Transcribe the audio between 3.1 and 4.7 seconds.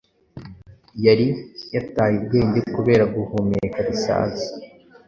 guhumeka lisansi